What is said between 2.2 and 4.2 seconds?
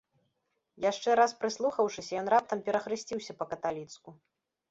ён раптам перахрысціўся па-каталіцку.